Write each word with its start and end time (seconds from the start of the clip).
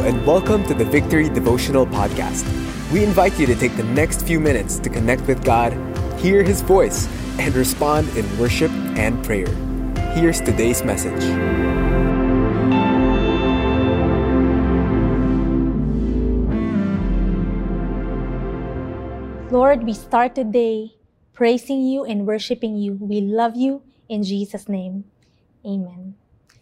and 0.00 0.26
welcome 0.26 0.64
to 0.64 0.72
the 0.72 0.84
Victory 0.84 1.28
Devotional 1.28 1.84
Podcast. 1.84 2.48
We 2.90 3.04
invite 3.04 3.38
you 3.38 3.44
to 3.44 3.54
take 3.54 3.76
the 3.76 3.84
next 3.84 4.22
few 4.26 4.40
minutes 4.40 4.78
to 4.78 4.88
connect 4.88 5.28
with 5.28 5.44
God, 5.44 5.76
hear 6.18 6.42
His 6.42 6.62
voice, 6.62 7.06
and 7.38 7.54
respond 7.54 8.08
in 8.16 8.24
worship 8.38 8.70
and 8.96 9.22
prayer. 9.22 9.46
Here's 10.16 10.40
today's 10.40 10.82
message. 10.82 11.20
Lord, 19.52 19.84
we 19.84 19.92
start 19.92 20.34
today 20.34 20.96
praising 21.34 21.84
you 21.84 22.04
and 22.04 22.26
worshiping 22.26 22.76
you. 22.78 22.94
We 22.94 23.20
love 23.20 23.54
you 23.54 23.82
in 24.08 24.22
Jesus' 24.22 24.66
name. 24.66 25.04
Amen. 25.66 26.14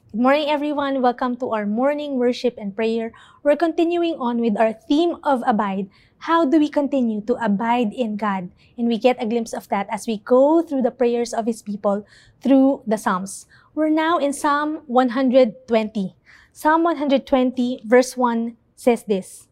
Good 0.08 0.24
morning, 0.24 0.48
everyone. 0.48 1.02
Welcome 1.02 1.36
to 1.36 1.52
our 1.52 1.66
morning 1.66 2.16
worship 2.16 2.56
and 2.56 2.72
prayer. 2.72 3.12
We're 3.42 3.60
continuing 3.60 4.16
on 4.16 4.40
with 4.40 4.56
our 4.56 4.72
theme 4.72 5.20
of 5.20 5.44
abide. 5.44 5.92
How 6.24 6.48
do 6.48 6.56
we 6.58 6.72
continue 6.72 7.20
to 7.28 7.36
abide 7.36 7.92
in 7.92 8.16
God? 8.16 8.48
And 8.78 8.88
we 8.88 8.96
get 8.96 9.20
a 9.20 9.28
glimpse 9.28 9.52
of 9.52 9.68
that 9.68 9.86
as 9.92 10.06
we 10.06 10.24
go 10.24 10.62
through 10.62 10.80
the 10.80 10.90
prayers 10.90 11.34
of 11.34 11.44
His 11.44 11.60
people 11.60 12.06
through 12.40 12.80
the 12.86 12.96
Psalms. 12.96 13.44
We're 13.74 13.92
now 13.92 14.16
in 14.16 14.32
Psalm 14.32 14.80
120. 14.86 16.16
Psalm 16.52 16.82
120, 16.84 17.82
verse 17.84 18.16
1 18.16 18.56
says 18.76 19.04
this 19.04 19.46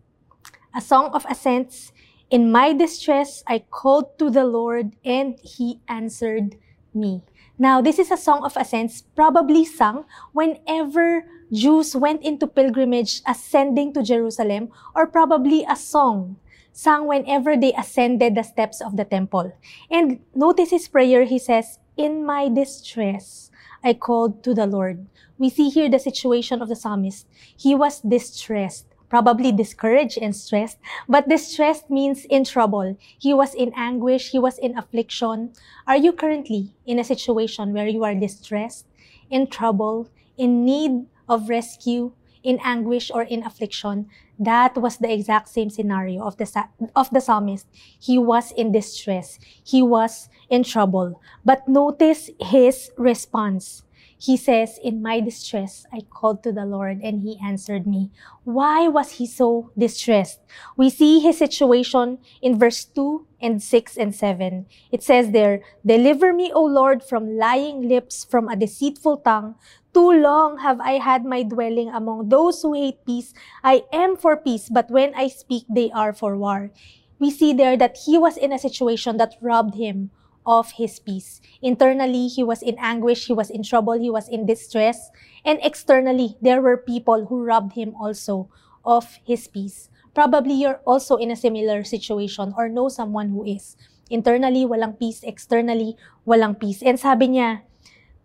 A 0.74 0.80
song 0.80 1.12
of 1.12 1.26
ascents. 1.28 1.92
In 2.30 2.50
my 2.50 2.72
distress, 2.72 3.44
I 3.46 3.58
called 3.68 4.18
to 4.18 4.30
the 4.30 4.46
Lord, 4.48 4.96
and 5.04 5.36
He 5.44 5.80
answered 5.86 6.56
me. 6.96 7.22
Now, 7.58 7.80
this 7.80 7.98
is 7.98 8.10
a 8.10 8.16
song 8.16 8.44
of 8.44 8.56
ascents 8.56 9.04
probably 9.14 9.64
sung 9.64 10.04
whenever 10.32 11.24
Jews 11.52 11.94
went 11.94 12.22
into 12.22 12.46
pilgrimage 12.46 13.22
ascending 13.26 13.94
to 13.94 14.02
Jerusalem, 14.02 14.70
or 14.94 15.06
probably 15.06 15.64
a 15.68 15.76
song 15.76 16.36
sung 16.72 17.06
whenever 17.06 17.56
they 17.56 17.72
ascended 17.72 18.34
the 18.34 18.42
steps 18.42 18.80
of 18.80 18.96
the 18.96 19.04
temple. 19.04 19.52
And 19.90 20.20
notice 20.34 20.70
his 20.70 20.88
prayer, 20.88 21.24
he 21.24 21.38
says, 21.38 21.78
In 21.96 22.26
my 22.26 22.48
distress, 22.48 23.50
I 23.82 23.94
called 23.94 24.42
to 24.44 24.52
the 24.52 24.66
Lord. 24.66 25.06
We 25.38 25.48
see 25.48 25.70
here 25.70 25.88
the 25.88 25.98
situation 25.98 26.60
of 26.60 26.68
the 26.68 26.76
psalmist. 26.76 27.26
He 27.56 27.74
was 27.74 28.00
distressed 28.00 28.86
probably 29.08 29.52
discouraged 29.52 30.18
and 30.18 30.34
stressed. 30.34 30.78
But 31.08 31.28
distressed 31.28 31.90
means 31.90 32.24
in 32.26 32.44
trouble. 32.44 32.96
He 33.18 33.32
was 33.32 33.54
in 33.54 33.72
anguish. 33.76 34.30
He 34.30 34.38
was 34.38 34.58
in 34.58 34.76
affliction. 34.76 35.52
Are 35.86 35.96
you 35.96 36.12
currently 36.12 36.74
in 36.84 36.98
a 36.98 37.04
situation 37.04 37.72
where 37.72 37.88
you 37.88 38.04
are 38.04 38.14
distressed, 38.14 38.86
in 39.30 39.46
trouble, 39.46 40.08
in 40.36 40.64
need 40.64 41.06
of 41.28 41.48
rescue, 41.48 42.12
in 42.42 42.58
anguish 42.62 43.10
or 43.12 43.22
in 43.22 43.42
affliction? 43.42 44.06
That 44.38 44.76
was 44.76 44.98
the 44.98 45.12
exact 45.12 45.48
same 45.48 45.70
scenario 45.70 46.22
of 46.22 46.36
the, 46.36 46.68
of 46.94 47.10
the 47.10 47.20
psalmist. 47.20 47.66
He 47.98 48.18
was 48.18 48.52
in 48.52 48.72
distress. 48.72 49.38
He 49.64 49.82
was 49.82 50.28
in 50.50 50.62
trouble. 50.62 51.20
But 51.44 51.66
notice 51.66 52.30
his 52.38 52.90
response. 52.98 53.82
He 54.18 54.36
says, 54.36 54.80
In 54.82 55.02
my 55.02 55.20
distress, 55.20 55.84
I 55.92 56.00
called 56.08 56.42
to 56.42 56.52
the 56.52 56.64
Lord 56.64 57.00
and 57.02 57.20
he 57.20 57.38
answered 57.44 57.86
me. 57.86 58.10
Why 58.44 58.88
was 58.88 59.20
he 59.20 59.26
so 59.26 59.70
distressed? 59.76 60.40
We 60.76 60.88
see 60.88 61.20
his 61.20 61.38
situation 61.38 62.18
in 62.40 62.58
verse 62.58 62.84
2 62.84 63.26
and 63.40 63.62
6 63.62 63.96
and 63.96 64.14
7. 64.14 64.66
It 64.90 65.02
says 65.02 65.32
there, 65.32 65.60
Deliver 65.84 66.32
me, 66.32 66.50
O 66.52 66.64
Lord, 66.64 67.04
from 67.04 67.36
lying 67.36 67.88
lips, 67.88 68.24
from 68.24 68.48
a 68.48 68.56
deceitful 68.56 69.18
tongue. 69.18 69.56
Too 69.92 70.12
long 70.12 70.58
have 70.58 70.80
I 70.80 70.92
had 70.98 71.24
my 71.24 71.42
dwelling 71.42 71.90
among 71.90 72.28
those 72.28 72.62
who 72.62 72.72
hate 72.72 73.04
peace. 73.04 73.34
I 73.62 73.84
am 73.92 74.16
for 74.16 74.36
peace, 74.36 74.68
but 74.68 74.90
when 74.90 75.14
I 75.14 75.28
speak, 75.28 75.64
they 75.68 75.90
are 75.92 76.12
for 76.12 76.36
war. 76.36 76.70
We 77.18 77.30
see 77.30 77.52
there 77.52 77.76
that 77.76 77.96
he 78.04 78.18
was 78.18 78.36
in 78.36 78.52
a 78.52 78.58
situation 78.58 79.16
that 79.16 79.36
robbed 79.40 79.74
him 79.76 80.10
of 80.46 80.78
his 80.78 81.02
peace. 81.02 81.42
Internally, 81.60 82.28
he 82.30 82.46
was 82.46 82.62
in 82.62 82.78
anguish, 82.78 83.26
he 83.26 83.34
was 83.34 83.50
in 83.50 83.66
trouble, 83.66 83.98
he 83.98 84.08
was 84.08 84.28
in 84.30 84.46
distress. 84.46 85.10
And 85.44 85.58
externally, 85.62 86.38
there 86.40 86.62
were 86.62 86.78
people 86.78 87.26
who 87.26 87.42
robbed 87.42 87.74
him 87.74 87.94
also 87.98 88.48
of 88.86 89.18
his 89.26 89.48
peace. 89.50 89.90
Probably 90.14 90.54
you're 90.54 90.80
also 90.86 91.16
in 91.16 91.30
a 91.30 91.36
similar 91.36 91.84
situation 91.84 92.54
or 92.56 92.70
know 92.70 92.88
someone 92.88 93.28
who 93.30 93.44
is. 93.44 93.76
Internally, 94.08 94.64
walang 94.64 94.98
peace. 94.98 95.20
Externally, 95.26 95.98
walang 96.24 96.58
peace. 96.58 96.80
And 96.80 96.96
sabi 96.96 97.36
niya, 97.36 97.66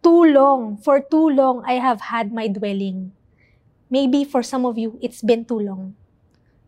too 0.05 0.23
long, 0.29 0.77
for 0.77 1.01
too 1.01 1.27
long, 1.29 1.65
I 1.65 1.81
have 1.81 2.13
had 2.13 2.31
my 2.31 2.47
dwelling. 2.47 3.11
Maybe 3.89 4.23
for 4.23 4.41
some 4.41 4.63
of 4.63 4.77
you, 4.77 4.97
it's 5.01 5.21
been 5.21 5.43
too 5.43 5.59
long. 5.59 5.97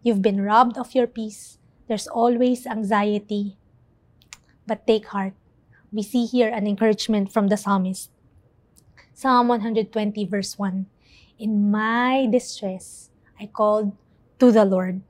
You've 0.01 0.21
been 0.21 0.41
robbed 0.41 0.77
of 0.77 0.93
your 0.93 1.07
peace. 1.07 1.57
There's 1.87 2.07
always 2.09 2.67
anxiety. 2.67 3.55
But 4.67 4.85
take 4.85 5.07
heart 5.07 5.33
we 5.93 6.01
see 6.01 6.25
here 6.25 6.49
an 6.49 6.65
encouragement 6.65 7.31
from 7.31 7.47
the 7.47 7.55
psalmist. 7.55 8.09
Psalm 9.13 9.47
120, 9.47 10.25
verse 10.25 10.57
1 10.57 10.87
In 11.37 11.69
my 11.69 12.25
distress, 12.25 13.11
I 13.39 13.45
called 13.45 13.93
to 14.39 14.51
the 14.51 14.65
Lord. 14.65 15.01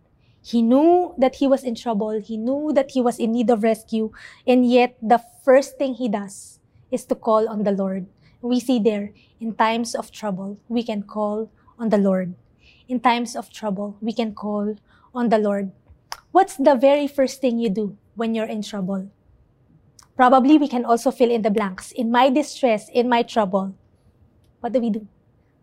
He 0.44 0.62
knew 0.62 1.16
that 1.18 1.40
he 1.40 1.48
was 1.48 1.64
in 1.64 1.74
trouble. 1.74 2.20
He 2.20 2.36
knew 2.36 2.74
that 2.76 2.92
he 2.92 3.02
was 3.02 3.18
in 3.18 3.32
need 3.32 3.50
of 3.50 3.64
rescue. 3.64 4.12
And 4.46 4.70
yet, 4.70 4.98
the 5.02 5.24
first 5.46 5.78
thing 5.78 5.96
he 5.96 6.10
does 6.10 6.60
is 6.92 7.06
to 7.06 7.16
call 7.16 7.48
on 7.48 7.64
the 7.64 7.72
Lord. 7.72 8.08
We 8.42 8.60
see 8.60 8.78
there, 8.78 9.14
in 9.40 9.56
times 9.56 9.96
of 9.96 10.12
trouble, 10.12 10.60
we 10.68 10.84
can 10.84 11.04
call 11.04 11.50
on 11.80 11.90
the 11.90 11.98
Lord. 11.98 12.36
In 12.90 13.00
times 13.00 13.38
of 13.38 13.50
trouble, 13.50 13.96
we 14.02 14.12
can 14.12 14.36
call 14.36 14.76
on 15.16 15.30
the 15.30 15.40
Lord. 15.40 15.72
What's 16.34 16.58
the 16.58 16.76
very 16.76 17.08
first 17.08 17.40
thing 17.40 17.58
you 17.58 17.70
do 17.70 17.96
when 18.16 18.36
you're 18.36 18.52
in 18.52 18.62
trouble? 18.62 19.08
Probably 20.16 20.58
we 20.58 20.68
can 20.68 20.86
also 20.86 21.12
fill 21.12 21.32
in 21.32 21.42
the 21.42 21.50
blanks. 21.50 21.92
In 21.92 22.12
my 22.12 22.30
distress, 22.30 22.90
in 22.94 23.10
my 23.10 23.24
trouble, 23.24 23.76
what 24.60 24.74
do 24.74 24.80
we 24.80 24.90
do? 24.90 25.08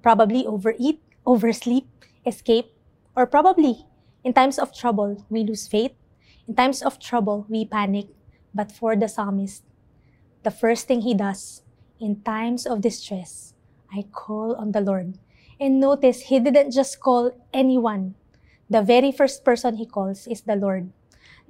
Probably 0.03 0.47
overeat, 0.47 1.01
oversleep, 1.27 1.87
escape, 2.27 2.75
or 3.15 3.27
probably 3.27 3.87
in 4.23 4.35
times 4.35 4.59
of 4.59 4.75
trouble, 4.75 5.25
we 5.31 5.45
lose 5.45 5.67
faith. 5.67 5.93
In 6.47 6.55
times 6.55 6.83
of 6.83 6.99
trouble, 6.99 7.47
we 7.49 7.65
panic. 7.65 8.09
But 8.55 8.73
for 8.73 8.97
the 8.97 9.09
psalmist, 9.09 9.63
the 10.43 10.51
first 10.51 10.87
thing 10.87 11.03
he 11.03 11.15
does 11.15 11.63
in 12.01 12.21
times 12.23 12.67
of 12.67 12.81
distress, 12.81 13.55
I 13.93 14.05
call 14.13 14.55
on 14.57 14.73
the 14.73 14.81
Lord. 14.81 15.19
And 15.59 15.81
notice, 15.81 16.29
he 16.29 16.41
didn't 16.41 16.73
just 16.73 17.01
call 17.01 17.33
anyone. 17.53 18.15
The 18.69 18.83
very 18.83 19.13
first 19.13 19.45
person 19.45 19.77
he 19.77 19.87
calls 19.87 20.27
is 20.27 20.43
the 20.43 20.57
Lord. 20.57 20.93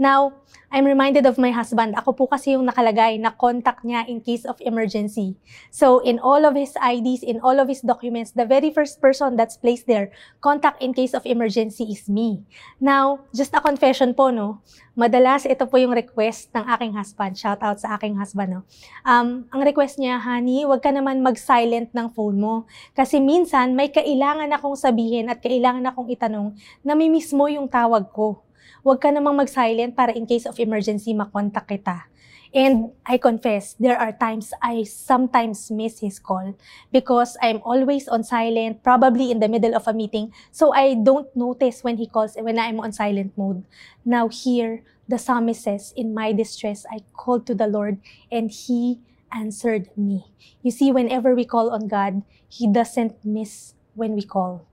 Now, 0.00 0.41
I'm 0.72 0.88
reminded 0.88 1.28
of 1.28 1.37
my 1.37 1.53
husband. 1.53 1.93
Ako 1.93 2.16
po 2.16 2.25
kasi 2.25 2.56
yung 2.56 2.65
nakalagay 2.65 3.21
na 3.21 3.37
contact 3.37 3.84
niya 3.84 4.09
in 4.09 4.25
case 4.25 4.49
of 4.49 4.56
emergency. 4.65 5.37
So, 5.69 6.00
in 6.00 6.16
all 6.16 6.49
of 6.49 6.56
his 6.56 6.72
IDs, 6.81 7.21
in 7.21 7.37
all 7.44 7.61
of 7.61 7.69
his 7.69 7.84
documents, 7.84 8.33
the 8.33 8.49
very 8.49 8.72
first 8.72 8.97
person 8.97 9.37
that's 9.37 9.60
placed 9.60 9.84
there, 9.84 10.09
contact 10.41 10.81
in 10.81 10.97
case 10.97 11.12
of 11.12 11.28
emergency 11.28 11.84
is 11.93 12.09
me. 12.09 12.49
Now, 12.81 13.28
just 13.37 13.53
a 13.53 13.60
confession 13.60 14.16
po, 14.16 14.33
no? 14.33 14.65
Madalas, 14.97 15.44
ito 15.44 15.69
po 15.69 15.77
yung 15.77 15.93
request 15.93 16.49
ng 16.56 16.65
aking 16.65 16.97
husband. 16.97 17.37
Shout 17.37 17.60
out 17.60 17.77
sa 17.77 18.00
aking 18.00 18.16
husband, 18.16 18.56
no? 18.56 18.60
Um, 19.05 19.53
ang 19.53 19.60
request 19.60 20.00
niya, 20.00 20.16
honey, 20.16 20.65
wag 20.65 20.81
ka 20.81 20.97
naman 20.97 21.21
mag-silent 21.21 21.93
ng 21.93 22.09
phone 22.16 22.41
mo. 22.41 22.65
Kasi 22.97 23.21
minsan, 23.21 23.77
may 23.77 23.93
kailangan 23.93 24.49
akong 24.56 24.81
sabihin 24.81 25.28
at 25.28 25.44
kailangan 25.44 25.84
akong 25.93 26.09
itanong 26.09 26.56
na 26.81 26.97
may 26.97 27.12
mismo 27.12 27.44
yung 27.53 27.69
tawag 27.69 28.09
ko 28.16 28.49
huwag 28.84 29.00
ka 29.00 29.12
namang 29.12 29.36
mag-silent 29.36 29.96
para 29.96 30.12
in 30.12 30.26
case 30.26 30.44
of 30.44 30.58
emergency, 30.60 31.12
makontak 31.12 31.68
kita. 31.68 32.10
And 32.50 32.91
I 33.06 33.18
confess, 33.18 33.78
there 33.78 33.94
are 33.94 34.10
times 34.10 34.50
I 34.58 34.82
sometimes 34.82 35.70
miss 35.70 36.02
his 36.02 36.18
call 36.18 36.58
because 36.91 37.38
I'm 37.38 37.62
always 37.62 38.10
on 38.10 38.27
silent, 38.27 38.82
probably 38.82 39.30
in 39.30 39.38
the 39.38 39.47
middle 39.47 39.74
of 39.74 39.86
a 39.86 39.94
meeting. 39.94 40.34
So 40.50 40.74
I 40.74 40.98
don't 40.98 41.30
notice 41.36 41.84
when 41.86 41.97
he 41.97 42.10
calls 42.10 42.34
when 42.34 42.59
I'm 42.59 42.80
on 42.80 42.91
silent 42.91 43.38
mode. 43.38 43.62
Now 44.04 44.27
here, 44.27 44.83
the 45.06 45.18
psalmist 45.18 45.62
says, 45.62 45.94
In 45.94 46.12
my 46.12 46.33
distress, 46.33 46.84
I 46.91 47.06
called 47.15 47.47
to 47.47 47.54
the 47.54 47.71
Lord 47.71 48.03
and 48.33 48.50
he 48.50 48.98
answered 49.30 49.86
me. 49.97 50.34
You 50.62 50.71
see, 50.71 50.91
whenever 50.91 51.34
we 51.34 51.44
call 51.44 51.71
on 51.71 51.86
God, 51.86 52.22
he 52.48 52.66
doesn't 52.66 53.24
miss 53.24 53.74
when 53.94 54.18
we 54.18 54.22
call. 54.22 54.66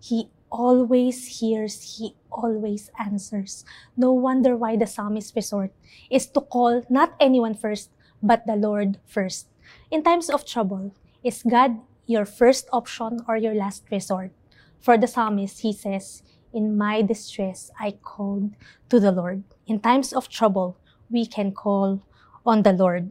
He 0.00 0.30
always 0.50 1.40
hears, 1.40 1.98
He 1.98 2.14
always 2.30 2.90
answers. 2.98 3.64
No 3.96 4.12
wonder 4.12 4.56
why 4.56 4.76
the 4.76 4.86
psalmist 4.86 5.34
resort 5.34 5.72
is 6.10 6.26
to 6.26 6.40
call 6.40 6.82
not 6.90 7.14
anyone 7.20 7.54
first, 7.54 7.90
but 8.22 8.46
the 8.46 8.56
Lord 8.56 8.98
first. 9.06 9.48
In 9.90 10.02
times 10.02 10.28
of 10.28 10.44
trouble, 10.44 10.94
is 11.22 11.42
God 11.42 11.80
your 12.06 12.24
first 12.24 12.68
option 12.72 13.20
or 13.28 13.36
your 13.36 13.54
last 13.54 13.84
resort? 13.90 14.32
For 14.80 14.96
the 14.96 15.06
psalmist, 15.06 15.60
he 15.60 15.72
says, 15.72 16.22
In 16.52 16.76
my 16.76 17.02
distress, 17.02 17.70
I 17.78 17.92
called 18.02 18.56
to 18.88 18.98
the 18.98 19.12
Lord. 19.12 19.44
In 19.66 19.80
times 19.80 20.12
of 20.12 20.28
trouble, 20.28 20.76
we 21.10 21.26
can 21.26 21.52
call 21.52 22.02
on 22.46 22.62
the 22.62 22.72
Lord. 22.72 23.10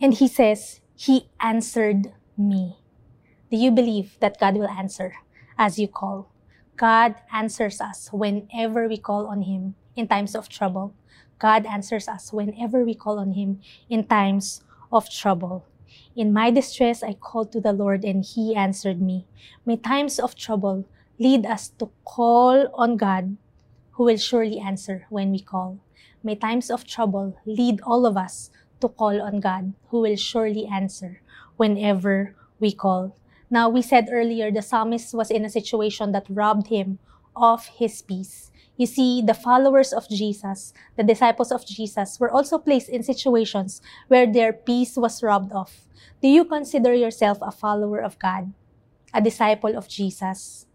And 0.00 0.14
he 0.14 0.28
says, 0.28 0.80
He 0.94 1.28
answered 1.40 2.12
me. 2.36 2.83
Do 3.50 3.56
you 3.56 3.70
believe 3.70 4.18
that 4.20 4.40
God 4.40 4.56
will 4.56 4.68
answer? 4.68 5.14
as 5.58 5.78
you 5.78 5.88
call. 5.88 6.30
God 6.76 7.14
answers 7.32 7.80
us 7.80 8.10
whenever 8.12 8.88
we 8.88 8.96
call 8.96 9.26
on 9.26 9.42
Him 9.42 9.74
in 9.94 10.08
times 10.08 10.34
of 10.34 10.48
trouble. 10.48 10.94
God 11.38 11.66
answers 11.66 12.08
us 12.08 12.32
whenever 12.32 12.84
we 12.84 12.94
call 12.94 13.18
on 13.18 13.32
Him 13.32 13.60
in 13.88 14.04
times 14.04 14.62
of 14.92 15.10
trouble. 15.10 15.66
In 16.16 16.32
my 16.32 16.50
distress, 16.50 17.02
I 17.02 17.14
called 17.14 17.52
to 17.52 17.60
the 17.60 17.72
Lord 17.72 18.04
and 18.04 18.24
He 18.24 18.54
answered 18.54 19.00
me. 19.00 19.26
May 19.64 19.76
times 19.76 20.18
of 20.18 20.34
trouble 20.34 20.86
lead 21.18 21.46
us 21.46 21.68
to 21.78 21.90
call 22.04 22.66
on 22.74 22.96
God, 22.96 23.36
who 23.92 24.04
will 24.04 24.16
surely 24.16 24.58
answer 24.58 25.06
when 25.10 25.30
we 25.30 25.38
call. 25.38 25.78
May 26.22 26.34
times 26.34 26.70
of 26.70 26.84
trouble 26.84 27.38
lead 27.46 27.80
all 27.82 28.06
of 28.06 28.16
us 28.16 28.50
to 28.80 28.88
call 28.88 29.22
on 29.22 29.38
God, 29.38 29.74
who 29.90 30.00
will 30.00 30.16
surely 30.16 30.66
answer 30.66 31.20
whenever 31.56 32.34
we 32.58 32.72
call. 32.72 33.14
Now, 33.54 33.68
we 33.68 33.82
said 33.82 34.10
earlier 34.10 34.50
the 34.50 34.66
psalmist 34.66 35.14
was 35.14 35.30
in 35.30 35.44
a 35.44 35.48
situation 35.48 36.10
that 36.10 36.26
robbed 36.28 36.74
him 36.74 36.98
of 37.36 37.78
his 37.78 38.02
peace. 38.02 38.50
You 38.76 38.86
see, 38.86 39.22
the 39.22 39.32
followers 39.32 39.92
of 39.92 40.10
Jesus, 40.10 40.74
the 40.96 41.06
disciples 41.06 41.52
of 41.52 41.64
Jesus, 41.64 42.18
were 42.18 42.34
also 42.34 42.58
placed 42.58 42.88
in 42.88 43.04
situations 43.04 43.80
where 44.08 44.26
their 44.26 44.52
peace 44.52 44.96
was 44.96 45.22
robbed 45.22 45.52
of. 45.52 45.70
Do 46.20 46.26
you 46.26 46.44
consider 46.44 46.92
yourself 46.98 47.38
a 47.42 47.52
follower 47.52 48.02
of 48.02 48.18
God, 48.18 48.52
a 49.14 49.22
disciple 49.22 49.78
of 49.78 49.86
Jesus? 49.86 50.66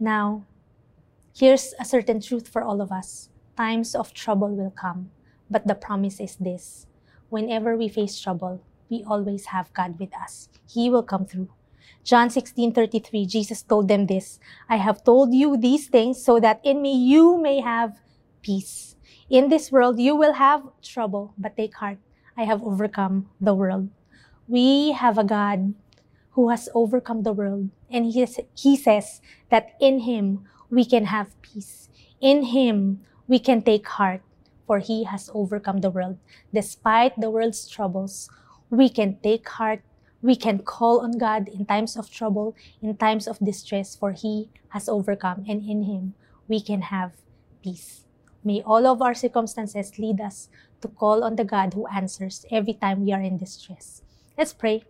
Now, 0.00 0.46
here's 1.36 1.74
a 1.78 1.84
certain 1.84 2.22
truth 2.22 2.48
for 2.48 2.62
all 2.62 2.80
of 2.80 2.90
us 2.90 3.28
times 3.58 3.94
of 3.94 4.14
trouble 4.14 4.56
will 4.56 4.72
come, 4.72 5.10
but 5.50 5.66
the 5.66 5.74
promise 5.74 6.18
is 6.18 6.36
this 6.40 6.86
whenever 7.28 7.76
we 7.76 7.92
face 7.92 8.18
trouble, 8.18 8.64
we 8.88 9.04
always 9.04 9.52
have 9.52 9.68
God 9.74 10.00
with 10.00 10.16
us. 10.16 10.48
He 10.64 10.88
will 10.88 11.02
come 11.02 11.26
through. 11.26 11.52
John 12.04 12.30
16:33 12.30 13.28
Jesus 13.28 13.62
told 13.62 13.88
them 13.88 14.06
this, 14.06 14.40
I 14.68 14.76
have 14.76 15.04
told 15.04 15.34
you 15.34 15.56
these 15.56 15.88
things 15.88 16.22
so 16.22 16.40
that 16.40 16.60
in 16.64 16.80
me 16.80 16.96
you 16.96 17.36
may 17.36 17.60
have 17.60 18.00
peace. 18.40 18.96
In 19.28 19.48
this 19.48 19.70
world 19.70 20.00
you 20.00 20.16
will 20.16 20.40
have 20.40 20.64
trouble, 20.80 21.34
but 21.36 21.56
take 21.56 21.76
heart, 21.76 21.98
I 22.36 22.44
have 22.44 22.62
overcome 22.62 23.28
the 23.40 23.52
world. 23.52 23.90
We 24.48 24.92
have 24.92 25.18
a 25.18 25.24
God 25.24 25.74
who 26.32 26.48
has 26.48 26.70
overcome 26.72 27.24
the 27.24 27.34
world, 27.34 27.68
and 27.90 28.06
he, 28.06 28.24
he 28.54 28.76
says 28.76 29.20
that 29.50 29.76
in 29.80 30.08
him 30.08 30.48
we 30.70 30.84
can 30.84 31.12
have 31.12 31.34
peace. 31.42 31.88
In 32.20 32.54
him 32.54 33.00
we 33.26 33.38
can 33.38 33.60
take 33.60 33.86
heart, 33.86 34.22
for 34.66 34.78
he 34.78 35.04
has 35.04 35.28
overcome 35.34 35.84
the 35.84 35.90
world. 35.90 36.16
Despite 36.54 37.20
the 37.20 37.28
world's 37.28 37.68
troubles, 37.68 38.30
we 38.70 38.88
can 38.88 39.18
take 39.20 39.48
heart 39.48 39.82
we 40.22 40.36
can 40.36 40.60
call 40.60 41.00
on 41.00 41.18
God 41.18 41.48
in 41.48 41.66
times 41.66 41.96
of 41.96 42.10
trouble, 42.10 42.56
in 42.82 42.96
times 42.96 43.26
of 43.26 43.38
distress, 43.38 43.96
for 43.96 44.12
He 44.12 44.50
has 44.70 44.88
overcome, 44.88 45.44
and 45.48 45.62
in 45.62 45.84
Him 45.84 46.14
we 46.48 46.60
can 46.60 46.82
have 46.82 47.12
peace. 47.62 48.04
May 48.44 48.62
all 48.62 48.86
of 48.86 49.02
our 49.02 49.14
circumstances 49.14 49.98
lead 49.98 50.20
us 50.20 50.48
to 50.80 50.88
call 50.88 51.24
on 51.24 51.36
the 51.36 51.44
God 51.44 51.74
who 51.74 51.86
answers 51.88 52.46
every 52.50 52.74
time 52.74 53.04
we 53.04 53.12
are 53.12 53.20
in 53.20 53.36
distress. 53.36 54.02
Let's 54.36 54.52
pray. 54.52 54.84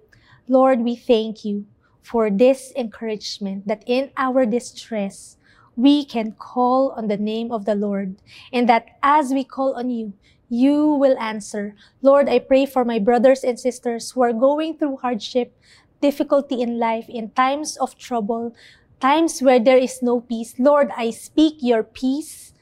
Lord, 0.46 0.80
we 0.80 0.96
thank 0.96 1.44
you 1.44 1.66
for 2.02 2.30
this 2.30 2.72
encouragement 2.76 3.66
that 3.66 3.82
in 3.86 4.10
our 4.16 4.46
distress, 4.46 5.36
we 5.76 6.04
can 6.04 6.32
call 6.32 6.90
on 6.92 7.08
the 7.08 7.16
name 7.16 7.52
of 7.52 7.64
the 7.64 7.74
Lord, 7.74 8.16
and 8.52 8.68
that 8.68 8.98
as 9.02 9.30
we 9.30 9.44
call 9.44 9.74
on 9.74 9.90
you, 9.90 10.12
you 10.48 10.86
will 10.86 11.18
answer. 11.18 11.74
Lord, 12.02 12.28
I 12.28 12.38
pray 12.38 12.66
for 12.66 12.84
my 12.84 12.98
brothers 12.98 13.44
and 13.44 13.58
sisters 13.58 14.12
who 14.12 14.22
are 14.22 14.32
going 14.32 14.76
through 14.78 14.98
hardship, 14.98 15.54
difficulty 16.00 16.62
in 16.62 16.78
life, 16.78 17.08
in 17.08 17.30
times 17.30 17.76
of 17.76 17.98
trouble, 17.98 18.54
times 19.00 19.40
where 19.40 19.60
there 19.60 19.78
is 19.78 20.02
no 20.02 20.20
peace. 20.20 20.54
Lord, 20.58 20.90
I 20.96 21.10
speak 21.10 21.56
your 21.60 21.82
peace. 21.82 22.52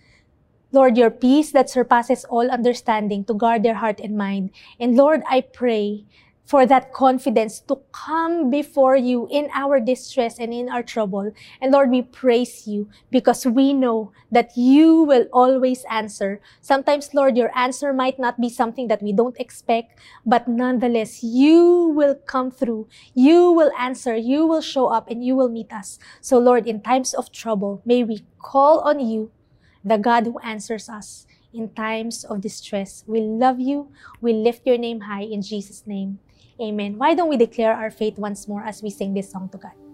Lord, 0.72 0.98
your 0.98 1.10
peace 1.10 1.52
that 1.52 1.70
surpasses 1.70 2.24
all 2.26 2.50
understanding 2.50 3.24
to 3.24 3.34
guard 3.34 3.62
their 3.62 3.76
heart 3.76 4.00
and 4.00 4.18
mind. 4.18 4.50
And 4.78 4.96
Lord, 4.96 5.22
I 5.28 5.40
pray 5.40 6.04
for 6.46 6.64
that 6.64 6.93
confidence 6.94 7.58
to 7.58 7.76
come 7.90 8.50
before 8.50 8.94
you 8.94 9.26
in 9.31 9.50
our 9.52 9.81
distress 9.81 10.38
and 10.38 10.54
in 10.54 10.70
our 10.70 10.82
trouble. 10.82 11.32
And 11.60 11.72
Lord, 11.72 11.90
we 11.90 12.02
praise 12.02 12.66
you 12.66 12.88
because 13.10 13.44
we 13.44 13.75
know 13.75 14.12
that 14.31 14.56
you 14.56 15.02
will 15.02 15.26
always 15.32 15.84
answer. 15.90 16.40
Sometimes, 16.60 17.12
Lord, 17.12 17.37
your 17.37 17.50
answer 17.58 17.93
might 17.93 18.19
not 18.19 18.40
be 18.40 18.48
something 18.48 18.87
that 18.88 19.02
we 19.02 19.12
don't 19.12 19.38
expect, 19.40 19.98
but 20.25 20.46
nonetheless, 20.46 21.22
you 21.22 21.93
will 21.94 22.14
come 22.14 22.52
through. 22.52 22.87
You 23.12 23.50
will 23.50 23.72
answer. 23.76 24.14
You 24.14 24.46
will 24.46 24.62
show 24.62 24.87
up 24.87 25.10
and 25.10 25.25
you 25.25 25.34
will 25.34 25.48
meet 25.50 25.72
us. 25.72 25.98
So, 26.20 26.38
Lord, 26.38 26.66
in 26.66 26.81
times 26.81 27.12
of 27.12 27.32
trouble, 27.32 27.82
may 27.84 28.04
we 28.04 28.25
call 28.38 28.81
on 28.81 29.00
you, 29.00 29.32
the 29.84 29.98
God 29.98 30.26
who 30.26 30.38
answers 30.40 30.88
us 30.88 31.26
in 31.52 31.70
times 31.75 32.25
of 32.25 32.40
distress. 32.40 33.02
We 33.06 33.20
love 33.20 33.58
you. 33.58 33.90
We 34.20 34.32
lift 34.32 34.66
your 34.66 34.78
name 34.78 35.02
high 35.02 35.22
in 35.22 35.43
Jesus' 35.43 35.87
name. 35.87 36.19
Amen. 36.61 36.97
Why 36.97 37.14
don't 37.14 37.29
we 37.29 37.37
declare 37.37 37.75
our 37.75 37.91
faith 37.91 38.19
once 38.19 38.49
more 38.49 38.64
as 38.64 38.82
we 38.82 38.91
sing 38.91 39.12
this 39.12 39.31
song 39.31 39.49
to 39.50 39.58
God? 39.58 39.85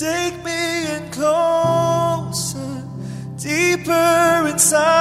Take 0.00 0.42
me 0.42 0.96
in 0.96 1.10
closer, 1.10 2.82
deeper 3.36 4.46
inside 4.48 4.99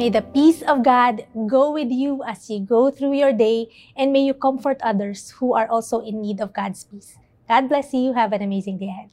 May 0.00 0.08
the 0.08 0.22
peace 0.22 0.62
of 0.62 0.82
God 0.82 1.26
go 1.46 1.72
with 1.72 1.92
you 1.92 2.24
as 2.24 2.48
you 2.48 2.60
go 2.60 2.90
through 2.90 3.12
your 3.12 3.34
day, 3.34 3.68
and 3.94 4.14
may 4.14 4.24
you 4.24 4.32
comfort 4.32 4.80
others 4.80 5.28
who 5.36 5.52
are 5.52 5.68
also 5.68 6.00
in 6.00 6.22
need 6.22 6.40
of 6.40 6.54
God's 6.54 6.84
peace. 6.84 7.18
God 7.46 7.68
bless 7.68 7.92
you. 7.92 8.14
Have 8.14 8.32
an 8.32 8.40
amazing 8.40 8.78
day 8.78 8.88
ahead. 8.88 9.10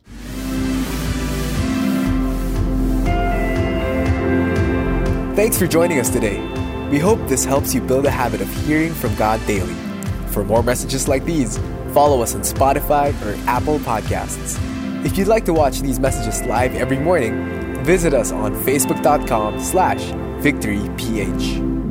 Thanks 5.36 5.60
for 5.60 5.68
joining 5.68 6.00
us 6.00 6.10
today. 6.10 6.40
We 6.88 7.00
hope 7.00 7.20
this 7.28 7.44
helps 7.44 7.76
you 7.76 7.82
build 7.82 8.06
a 8.06 8.10
habit 8.10 8.40
of 8.40 8.48
hearing 8.64 8.94
from 8.94 9.14
God 9.16 9.46
daily. 9.46 9.76
For 10.32 10.46
more 10.46 10.64
messages 10.64 11.10
like 11.10 11.26
these, 11.26 11.58
follow 11.92 12.22
us 12.22 12.34
on 12.34 12.44
Spotify 12.44 13.12
or 13.28 13.36
Apple 13.46 13.80
Podcasts. 13.80 14.56
If 15.04 15.18
you'd 15.18 15.28
like 15.28 15.44
to 15.52 15.54
watch 15.54 15.82
these 15.82 16.00
messages 16.00 16.42
live 16.44 16.76
every 16.76 16.98
morning, 16.98 17.84
visit 17.84 18.14
us 18.14 18.32
on 18.32 18.56
facebook.com 18.56 19.60
slash 19.60 20.14
victoryph. 20.42 21.87